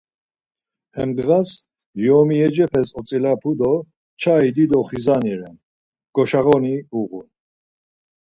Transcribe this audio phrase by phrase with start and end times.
[0.95, 1.49] Hem ndğas
[2.05, 3.73] yomiyecepes otzilapu do
[4.21, 5.57] çai dido xizani ren,
[6.15, 7.27] goşağoni uğun.